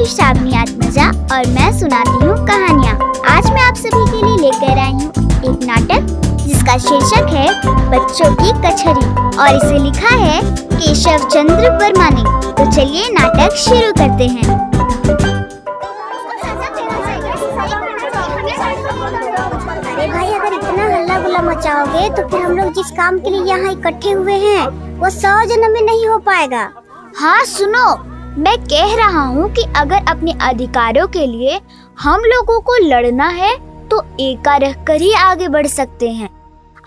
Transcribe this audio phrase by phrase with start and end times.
[0.00, 2.92] हूँ शाबनी आत्मजा और मैं सुनाती हूँ कहानियाँ।
[3.30, 5.10] आज मैं आप सभी के लिए लेकर आई हूँ
[5.48, 6.06] एक नाटक
[6.44, 7.48] जिसका शीर्षक है
[7.90, 9.04] बच्चों की कचहरी
[9.36, 10.40] और इसे लिखा है
[10.70, 12.24] केशव चंद्र वर्मा ने।
[12.54, 14.48] तो चलिए नाटक शुरू करते हैं।
[19.86, 23.44] अरे भाई अगर इतना हल्ला गुल्ला मचाओगे तो फिर हम लोग जिस काम के लिए
[23.44, 24.68] यहाँ इकट्ठे हुए हैं
[25.00, 26.70] वो सौ जन्म में नहीं हो पाएगा।
[27.16, 27.88] हाँ सुनो।
[28.38, 31.60] मैं कह रहा हूँ कि अगर अपने अधिकारों के लिए
[31.98, 33.56] हम लोगों को लड़ना है
[33.88, 36.28] तो एका रख कर ही आगे बढ़ सकते हैं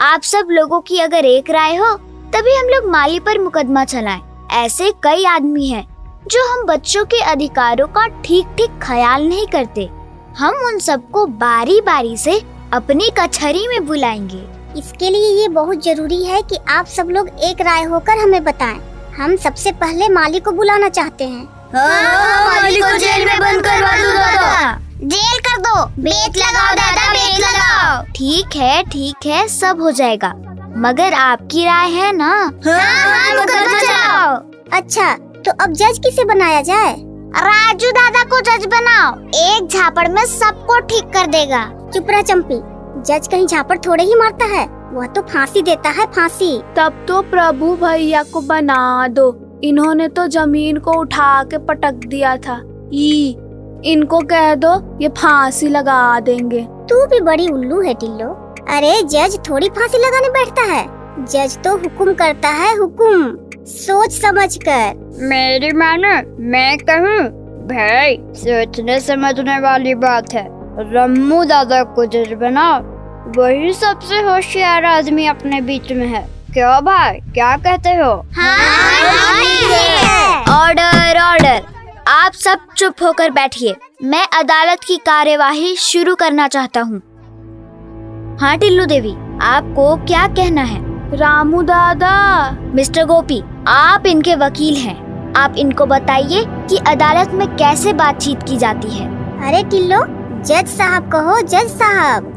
[0.01, 1.93] आप सब लोगों की अगर एक राय हो,
[2.33, 4.21] तभी हम लोग माली पर मुकदमा चलाएँ।
[4.53, 5.85] ऐसे कई आदमी हैं,
[6.27, 9.89] जो हम बच्चों के अधिकारों का ठीक ठीक ख्याल नहीं करते
[10.37, 12.39] हम उन सबको बारी बारी से
[12.73, 14.43] अपनी कचहरी में बुलाएँगे
[14.79, 18.79] इसके लिए ये बहुत ज़रूरी है कि आप सब लोग एक राय होकर हमें बताएँ।
[19.17, 21.43] हम सबसे पहले माली को बुलाना चाहते हैं।
[22.45, 27.39] माली को जेल में बंद करवा दो दादा। जेल कर दो। बेत लगाओ दादा बेत
[27.39, 30.33] लगाओ। ठीक है ठीक है सब हो जाएगा।
[30.77, 32.31] मगर आपकी राय है ना?
[32.67, 34.35] हाँ, मुकदमा चलाओ।
[34.73, 35.11] अच्छा
[35.45, 36.95] तो अब जज किसे बनाया जाए?
[37.39, 42.61] राजू दादा को जज बनाओ। एक झापड़ में सबको ठीक कर देगा। चुपरा चंपी।
[43.07, 47.21] जज कहीं झापड़ थोड़े ही मारता है। वह तो फांसी देता है फांसी। तब तो
[47.21, 49.25] प्रभु भैया को बना दो।
[49.63, 52.59] इन्होंने तो ज़मीन को उठा के पटक दिया था।
[52.93, 53.35] ई
[53.85, 58.29] इनको कह दो ये फांसी लगा देंगे। तू भी बड़ी उल्लू है टिल्लो।
[58.69, 60.85] अरे जज थोड़ी फांसी लगाने बैठता है।
[61.25, 63.35] जज तो हुकुम करता है हुकुम।
[63.67, 66.15] सोच समझ कर मेरी मानो
[66.49, 67.19] मैं कहूँ
[67.67, 70.47] भाई सोचने समझने वाली बात है।
[70.93, 72.81] रम्मू दादा को जज बनाओ।
[73.27, 76.21] वही सबसे होशियार आदमी अपने बीच में है।
[76.53, 77.19] क्यों भाई?
[77.33, 78.09] क्या कहते हो?
[80.53, 81.61] Order order.
[82.07, 86.99] आप सब चुप होकर बैठिए। मैं अदालत की कार्यवाही शुरू करना चाहता हूँ।
[88.41, 90.81] हाँ टिल्लू देवी आपको क्या कहना है?
[91.17, 97.93] रामू दादा। मिस्टर गोपी आप इनके वकील हैं। आप इनको बताइए कि अदालत में कैसे
[97.93, 99.07] बातचीत की जाती है।
[99.47, 100.05] अरे टिल्लो
[100.43, 102.32] जज साहब कहो जज साहब।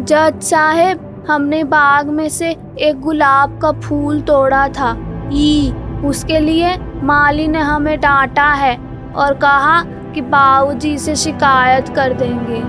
[0.00, 4.90] जज साहेब हमने बाग में से एक गुलाब का फूल तोड़ा था।
[5.32, 5.72] ई
[6.04, 8.76] उसके लिए माली ने हमें डांटा है
[9.16, 9.82] और कहा
[10.14, 12.62] कि बाबूजी से शिकायत कर देंगे।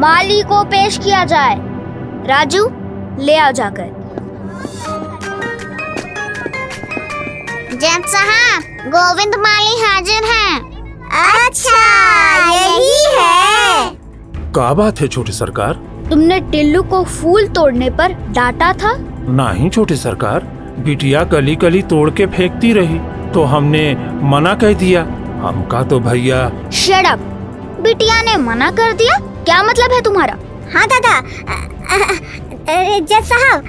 [0.00, 1.56] माली को पेश किया जाए।
[2.26, 2.68] राजू
[3.24, 3.88] ले आओ जाकर।
[7.72, 10.60] जज साहब गोविंद माली हाजिर हैं।
[11.46, 11.82] अच्छा
[12.54, 13.90] यही है।
[14.52, 15.93] का बात है छोटे सरकार?
[16.10, 18.96] तुमने टिल्लू को फूल तोड़ने पर डांटा था?
[19.30, 20.46] नहीं छोटे सरकार
[20.78, 22.98] बिटिया कली कली तोड़ के फेंकती रही
[23.32, 23.84] तो हमने
[24.30, 25.02] मना कह दिया।
[25.42, 27.06] हमका तो भैया शट
[27.82, 29.16] बिटिया ने मना कर दिया?
[29.44, 30.36] क्या मतलब है तुम्हारा?
[30.74, 31.16] हाँ दादा।
[32.74, 33.64] अरे जज साहब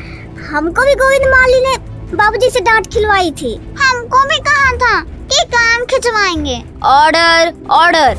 [0.49, 1.75] हमको भी गोविंद माली ने
[2.15, 8.17] बाबूजी से डांट खिलवाई थी। हमको भी कहा था कि कान खिंचवाएँगे। ऑर्डर ऑर्डर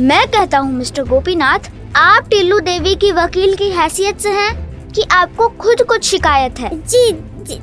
[0.00, 5.02] मैं कहता हूँ मिस्टर गोपीनाथ आप टिल्लू देवी की वकील की हैसियत से हैं कि
[5.12, 6.70] आपको खुद कुछ शिकायत है?
[6.80, 7.10] जी
[7.42, 7.58] जी,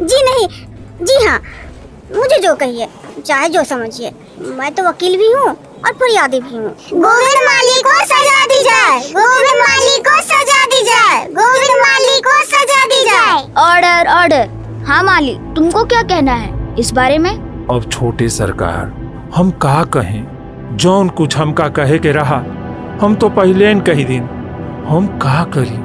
[0.00, 0.48] जी नहीं।
[1.02, 1.38] जी हाँ
[2.16, 2.88] मुझे जो कहिए
[3.26, 4.10] चाहे जो समझिए।
[4.58, 9.00] मैं तो वकील भी हूँ और फरियादी भी हूँ। गोविंद माली को सजा दी जाए।
[9.12, 14.84] गोविंद माली को सजा दी जाए। गोविंद माली को सजा दी जाए। Order order.
[14.86, 17.32] हाँ माली तुमको क्या कहना है इस बारे में?
[17.70, 18.92] अब छोटे सरकार
[19.34, 20.76] हम कहा कहें?
[20.76, 22.42] जौन कुछ हमका कहे के रहा।
[23.00, 24.22] हम तो पहले कही दिन।
[24.88, 25.76] हम कहा करी?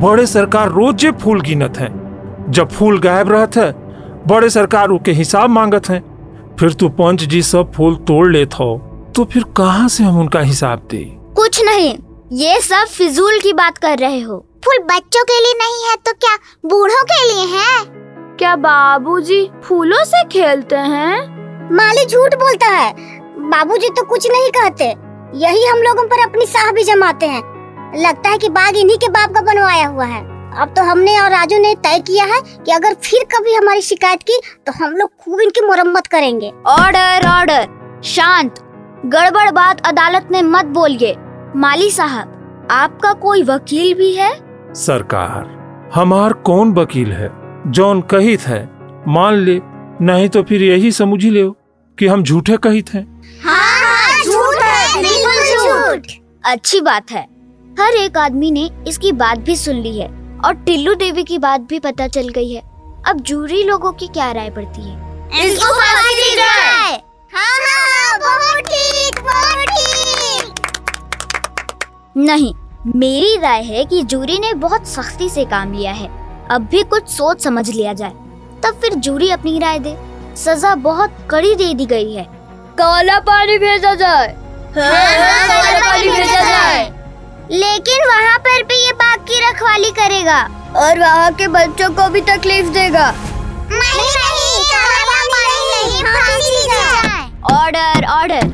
[0.00, 1.88] बड़े सरकार रोज़े फूल गिनत है।
[2.50, 3.70] जब फूल गायब रहत है
[4.28, 5.98] बड़े सरकार के हिसाब मांगत है।
[6.60, 8.76] फिर तू पंच जी सब फूल तोड़ लेत हो
[9.16, 11.04] तो फिर कहाँ से हम उनका हिसाब दे?
[11.36, 11.94] कुछ नहीं
[12.32, 16.12] ये सब फिजूल की बात कर रहे हो। फूल बच्चों के लिए नहीं है तो
[16.14, 16.36] क्या
[16.66, 17.84] बूढ़ों के लिए है?
[18.38, 21.68] क्या बाबूजी फूलों से खेलते हैं?
[21.72, 22.92] माली झूठ बोलता है।
[23.50, 24.94] बाबूजी तो कुछ नहीं कहते।
[25.34, 27.42] यही हम लोगों पर अपनी साह भी जमाते हैं।
[27.96, 30.20] लगता है कि बाग इन्हीं के बाप का बनवाया हुआ है।
[30.60, 34.22] अब तो हमने और राजू ने तय किया है कि अगर फिर कभी हमारी शिकायत
[34.22, 38.54] की तो हम लोग खूब इनकी मुरम्मत करेंगे। ऑर्डर ऑर्डर शांत।
[39.06, 41.14] गड़बड़ बात अदालत में मत बोलिए।
[41.56, 44.32] माली साहब आपका कोई वकील भी है?
[44.74, 47.30] सरकार हमार कौन वकील है?
[47.66, 48.62] जौन कहित है।
[49.08, 49.60] मान ले
[50.02, 51.48] नहीं तो फिर यही समझ ही ले
[51.98, 53.09] कि हम झूठे कहित हैं हाँ,
[56.44, 57.22] अच्छी बात है।
[57.80, 60.06] हर एक आदमी ने इसकी बात भी सुन ली है
[60.44, 62.62] और टिल्लू देवी की बात भी पता चल गई है।
[63.08, 64.96] अब जूरी लोगों की क्या राय पड़ती है?
[65.44, 67.02] इसको फांसी दी जाए।
[67.32, 69.58] हाँ हाँ बहुत ठीक बहुत
[72.16, 72.52] नहीं
[72.96, 76.08] मेरी राय है कि जूरी ने बहुत सख्ती से काम लिया है।
[76.50, 78.12] अब भी कुछ सोच समझ लिया जाए
[78.62, 79.96] तब फिर जूरी अपनी राय दे।
[80.36, 82.24] सजा बहुत कड़ी दे दी गई है।
[82.78, 84.36] काला पानी भेजा जाए।
[84.76, 86.84] काला पानी भेजा जाए
[87.52, 90.40] लेकिन वहाँ पर भी ये बाघ की रखवाली करेगा
[90.82, 93.10] और वहाँ के बच्चों को भी तकलीफ़ देगा
[93.72, 94.48] नहीं नहीं
[97.54, 98.52] ऑर्डर ऑर्डर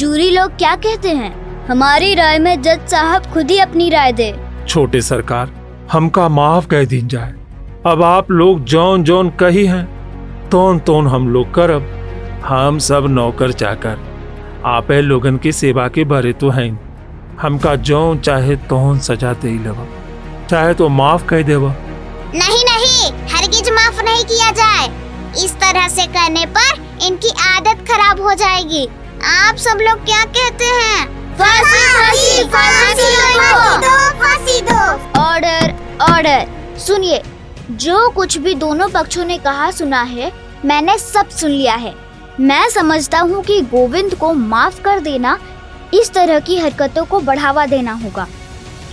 [0.00, 1.32] जूरी लोग क्या कहते हैं
[1.68, 4.34] हमारी राय में जज साहब खुद ही अपनी राय दे
[4.68, 5.52] छोटे सरकार
[5.92, 7.34] हमका माफ़ कह दी जाए
[7.86, 9.84] अब आप लोग जौन जौन कही हैं
[10.50, 11.96] तोन तोन हम लोग करब
[12.44, 13.98] हम सब नौकर चाकर
[14.66, 16.70] आपे लोगन की सेवा के बारे तो हैं।
[17.40, 19.86] हमका जो चाहे तोन सजा दे लगा
[20.46, 21.70] चाहे तो माफ़ कह देवा।
[22.34, 24.88] नहीं नहीं हरगिज माफ़ नहीं किया जाए।
[25.44, 28.84] इस तरह से करने पर इनकी आदत खराब हो जाएगी।
[29.28, 31.06] आप सब लोग क्या कहते हैं?
[31.38, 33.08] फांसी फांसी फांसी
[33.78, 37.22] दो फांसी दो। ऑर्डर ऑर्डर सुनिए
[37.70, 40.32] जो कुछ भी दोनों पक्षों ने कहा सुना है
[40.64, 41.94] मैंने सब सुन लिया है।
[42.40, 45.38] मैं समझता हूँ कि गोविंद को माफ़ कर देना
[45.94, 48.26] इस तरह की हरकतों को बढ़ावा देना होगा।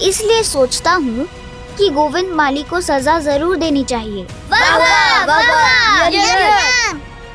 [0.01, 1.27] इसलिए सोचता हूँ
[1.77, 4.25] कि गोविंद माली को सजा ज़रूर देनी चाहिए।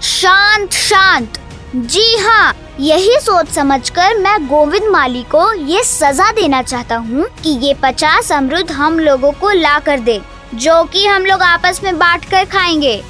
[0.02, 1.38] शांत शांत।
[1.76, 7.50] जी हाँ यही सोच समझकर मैं गोविंद माली को ये सजा देना चाहता हूँ कि
[7.62, 10.20] ये पचास अमरुद हम लोगों को ला कर दे
[10.54, 13.02] जो कि हम लोग आपस में बांट कर खाएँगे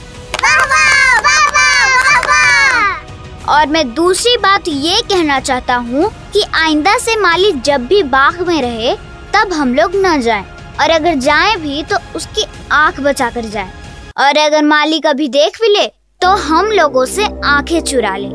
[3.52, 8.40] और मैं दूसरी बात ये कहना चाहता हूँ कि आइंदा से माली जब भी बाग
[8.48, 8.94] में रहे
[9.34, 10.44] तब हम लोग न जाएँ।
[10.80, 13.70] और अगर जाएँ भी तो उसकी आँख बचा कर जाए।
[14.18, 15.86] और अगर माली कभी देख भी ले
[16.20, 18.28] तो हम लोगों से आँखें चुरा ले।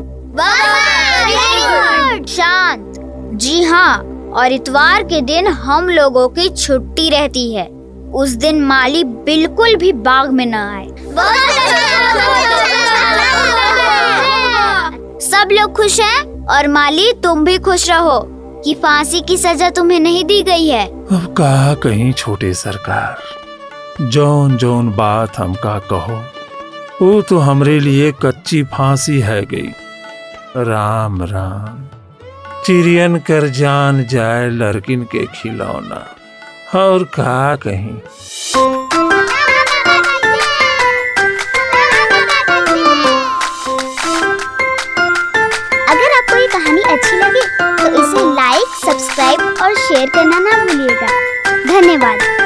[2.32, 2.94] शांत।
[3.34, 3.96] जी हाँ
[4.34, 7.66] और इतवार के दिन हम लोगों की छुट्टी रहती है।
[8.14, 10.86] उस दिन माली बिल्कुल भी बाग में न आए।
[15.48, 16.46] सब लोग खुश हैं?
[16.46, 18.20] और माली, तुम भी खुश रहो
[18.64, 24.56] कि फांसी की सजा तुम्हें नहीं दी गई है। अब कहा कहीं छोटे सरकार जौन
[24.56, 26.20] जौन बात हमका कहो,
[27.02, 29.72] वो तो हमरे लिए कच्ची फांसी है गई।
[30.58, 31.82] राम राम
[32.66, 36.04] चिड़ियन कर जान जाए लड़किन के खिलौना,
[36.76, 38.87] और कहा कहीं।
[49.98, 51.06] शेयर करना ना भूलिएगा।
[51.66, 52.37] धन्यवाद।